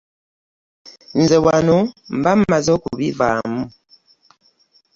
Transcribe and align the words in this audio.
Nze 1.19 1.37
wano 1.45 1.77
mba 2.17 2.31
mmaze 2.39 2.69
okubivaamu. 2.77 3.61